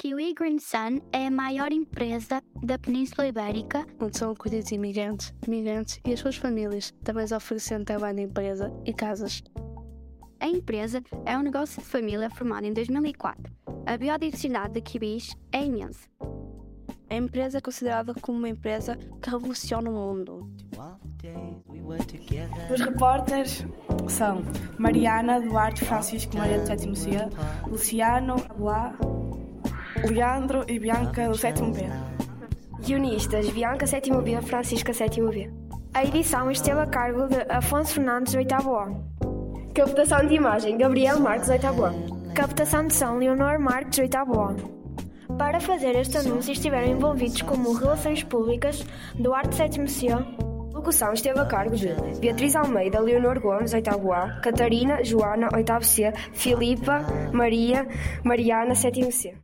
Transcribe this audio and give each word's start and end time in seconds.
Kiwi 0.00 0.32
Green 0.32 0.58
Sun 0.58 1.02
é 1.12 1.26
a 1.26 1.30
maior 1.30 1.70
empresa 1.70 2.42
da 2.62 2.78
Península 2.78 3.28
Ibérica, 3.28 3.86
onde 4.00 4.16
são 4.16 4.30
acolhidos 4.30 4.72
imigrantes, 4.72 5.34
migrantes 5.46 6.00
e 6.06 6.14
as 6.14 6.20
suas 6.20 6.36
famílias, 6.36 6.90
também 7.04 7.26
oferecendo 7.36 7.84
trabalho 7.84 8.16
na 8.16 8.22
empresa 8.22 8.72
e 8.86 8.94
casas. 8.94 9.42
A 10.40 10.48
empresa 10.48 11.02
é 11.26 11.36
um 11.36 11.42
negócio 11.42 11.82
de 11.82 11.86
família 11.86 12.30
formado 12.30 12.64
em 12.64 12.72
2004. 12.72 13.52
A 13.84 13.98
biodiversidade 13.98 14.72
de 14.72 14.80
kiwis 14.80 15.36
é 15.52 15.66
imensa. 15.66 16.08
A 17.10 17.14
empresa 17.14 17.58
é 17.58 17.60
considerada 17.60 18.14
como 18.14 18.38
uma 18.38 18.48
empresa 18.48 18.96
que 19.20 19.28
revoluciona 19.28 19.90
o 19.90 19.92
mundo. 19.92 20.50
Os 22.72 22.80
repórteres 22.80 23.66
são 24.08 24.42
Mariana 24.78 25.42
Duarte 25.42 25.84
Francisco 25.84 26.38
Maria 26.38 26.58
do 26.58 26.66
Sétimo 26.66 26.96
C, 26.96 27.10
Luciano 27.68 28.36
Aboá, 28.48 28.96
Leandro 30.08 30.64
e 30.68 30.78
Bianca 30.78 31.28
do 31.28 31.36
Sétimo 31.36 31.72
B. 31.72 31.82
Guionistas 32.84 33.48
Bianca 33.50 33.86
Sétimo 33.86 34.22
B, 34.22 34.40
Francisca 34.42 34.92
Sétimo 34.92 35.30
B. 35.30 35.50
A 35.92 36.04
edição 36.04 36.50
esteve 36.50 36.80
a 36.80 36.86
cargo 36.86 37.28
de 37.28 37.40
Afonso 37.48 37.94
Fernandes, 37.94 38.34
oitavo 38.34 38.74
A. 38.76 38.90
Captação 39.74 40.26
de 40.26 40.34
imagem 40.34 40.78
Gabriel 40.78 41.20
Marques, 41.20 41.48
oitavo 41.48 41.84
A. 41.84 41.92
Captação 42.34 42.86
de 42.86 42.94
som 42.94 43.18
Leonor 43.18 43.60
Marques, 43.60 43.98
oitavo 43.98 44.40
A. 44.40 44.54
Para 45.36 45.60
fazer 45.60 45.94
este 45.96 46.18
anúncio 46.18 46.52
estiveram 46.52 46.88
envolvidos 46.88 47.42
como 47.42 47.72
Relações 47.72 48.22
Públicas, 48.22 48.84
Duarte 49.14 49.54
Sétimo 49.54 49.88
C, 49.88 50.08
locução 50.72 51.12
esteve 51.12 51.38
a 51.38 51.44
cargo 51.44 51.76
de 51.76 51.88
Beatriz 52.20 52.56
Almeida, 52.56 53.00
Leonor 53.00 53.38
Gomes, 53.38 53.74
oitavo 53.74 54.12
A, 54.12 54.40
Catarina, 54.40 55.04
Joana, 55.04 55.48
oitavo 55.54 55.84
C, 55.84 56.10
Filipa, 56.32 57.04
Maria, 57.32 57.86
Mariana, 58.24 58.74
sétimo 58.74 59.12
C. 59.12 59.34